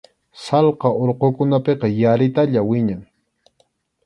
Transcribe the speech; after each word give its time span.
Sallqa 0.45 0.89
urqukunapiqa 1.03 1.87
yaritalla 2.01 2.61
wiñan. 2.71 3.01